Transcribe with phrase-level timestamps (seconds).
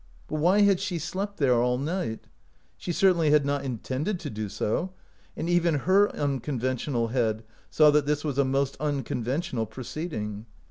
[0.27, 2.25] But why had she slept there all night?
[2.75, 4.93] She certainly had not intended to do so,
[5.37, 10.47] and even her unconventional head saw that this was a most unconventional proceeding.